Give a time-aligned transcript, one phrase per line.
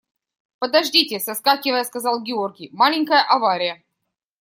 [0.59, 3.83] –Подождите,– соскакивая, сказал Георгий,– маленькая авария.